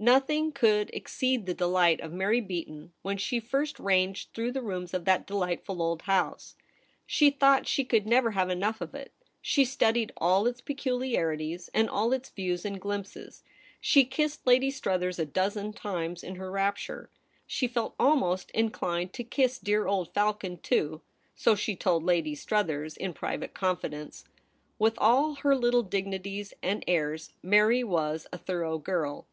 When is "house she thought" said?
6.02-7.68